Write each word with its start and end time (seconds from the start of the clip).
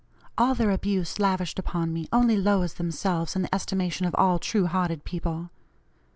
All 0.35 0.55
their 0.55 0.71
abuse 0.71 1.19
lavished 1.19 1.59
upon 1.59 1.93
me 1.93 2.09
only 2.11 2.35
lowers 2.35 2.73
themselves 2.73 3.35
in 3.35 3.43
the 3.43 3.53
estimation 3.53 4.07
of 4.07 4.15
all 4.15 4.39
true 4.39 4.65
hearted 4.65 5.03
people. 5.03 5.51